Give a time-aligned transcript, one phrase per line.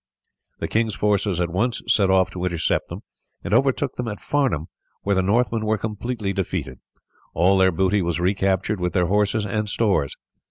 [0.57, 3.03] The king's forces at once set off to intercept them,
[3.43, 4.65] and overtook them at Farnham,
[5.03, 6.79] where the Northmen were completely defeated.
[7.35, 10.17] All their booty was recaptured, with their horses and stores.